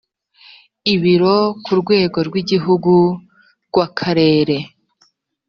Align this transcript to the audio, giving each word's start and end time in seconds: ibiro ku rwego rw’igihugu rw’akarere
ibiro 0.93 1.35
ku 1.63 1.71
rwego 1.81 2.17
rw’igihugu 2.27 2.93
rw’akarere 3.67 4.57